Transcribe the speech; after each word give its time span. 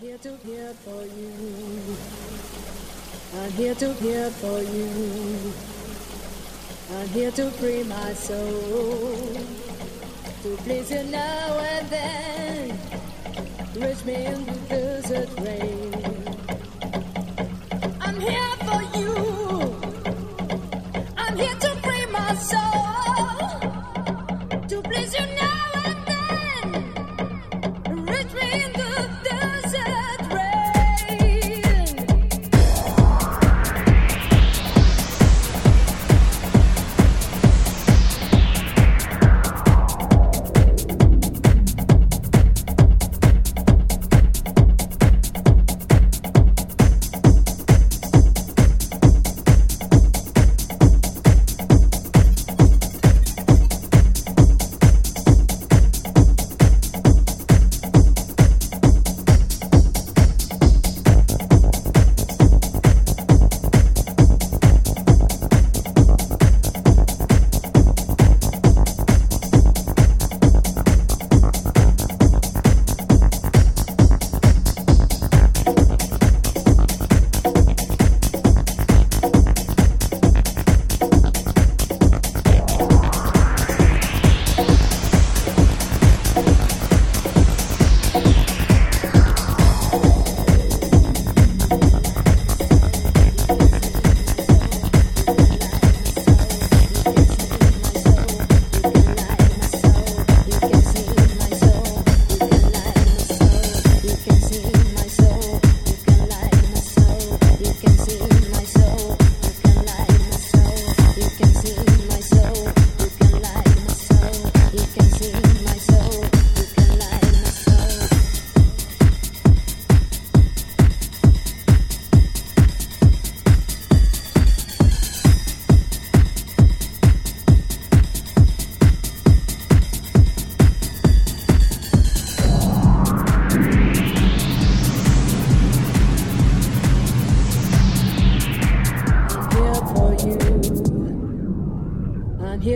here 0.00 0.18
to 0.18 0.38
care 0.46 0.72
for 0.84 1.02
you. 1.02 1.96
I'm 3.34 3.50
here 3.52 3.74
to 3.74 3.94
care 3.94 4.30
for 4.30 4.60
you. 4.62 5.52
I'm 6.94 7.08
here 7.08 7.32
to 7.32 7.50
free 7.52 7.82
my 7.82 8.12
soul. 8.12 9.34
To 10.42 10.56
please 10.58 10.90
you 10.92 11.02
now 11.04 11.58
and 11.58 11.88
then. 11.88 12.78
Reach 13.74 14.04
me 14.04 14.26
in 14.26 14.44
the 14.46 14.52
desert 14.68 15.30
rain. 15.40 15.92
I'm 18.00 18.20
here 18.20 18.56
for 18.68 18.98
you. 18.98 19.14
I'm 21.16 21.36
here 21.36 21.56
to 21.56 21.70
free 21.82 22.06
my 22.06 22.34
soul. 22.36 22.77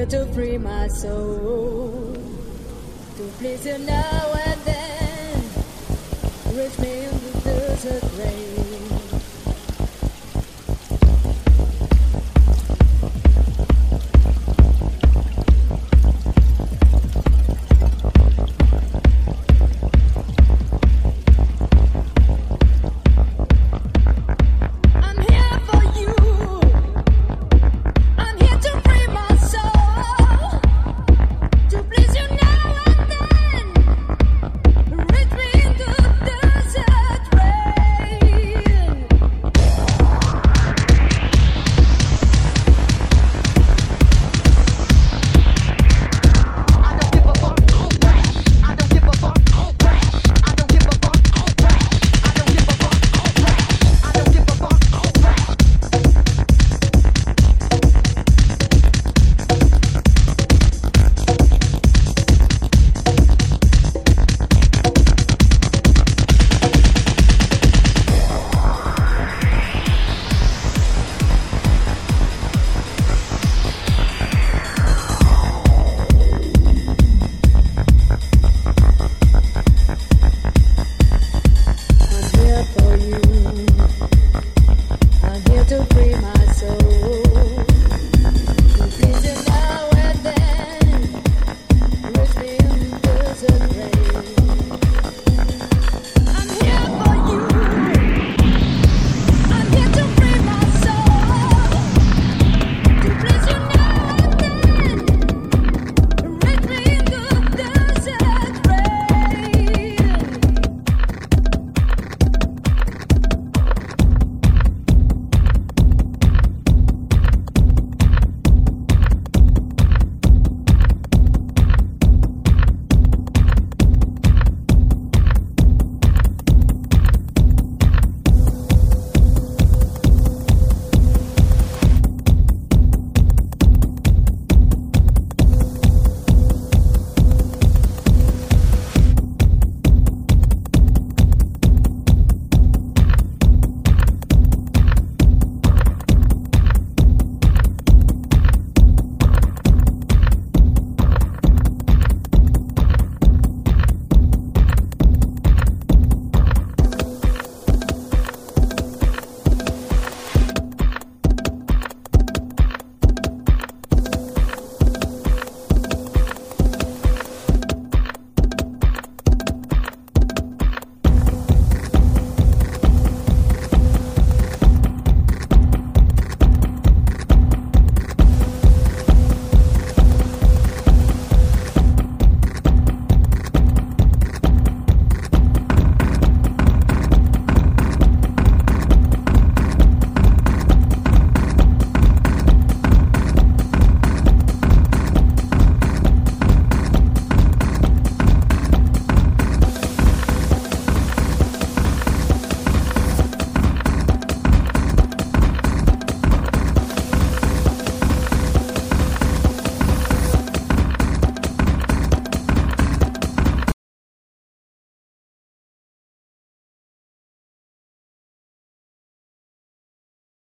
Here 0.02 0.24
to 0.24 0.32
free 0.32 0.58
my 0.58 0.88
soul. 0.88 2.16
To 3.16 3.22
please 3.38 3.64
you 3.66 3.78
now 3.78 4.32
and 4.46 4.60
then. 4.62 5.44
Reach 6.56 6.78
me 6.78 7.04
in 7.04 7.10
the 7.10 7.40
desert 7.44 8.02
rain. 8.18 8.61